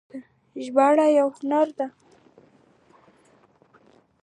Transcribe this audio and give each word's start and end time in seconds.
ژباړه 0.63 1.05
یو 1.17 1.27
هنر 1.37 1.67
دی 1.77 1.87